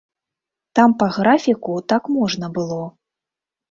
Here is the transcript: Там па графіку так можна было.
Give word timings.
Там 0.79 0.95
па 1.03 1.07
графіку 1.19 1.79
так 1.95 2.03
можна 2.19 2.53
было. 2.61 2.85